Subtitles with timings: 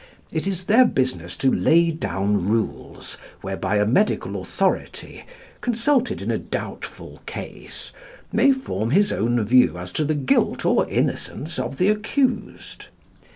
[0.31, 5.25] It is their business to lay down rules whereby a medical authority,
[5.61, 7.91] consulted in a doubtful case,
[8.31, 12.87] may form his own view as to the guilt or innocence of the accused.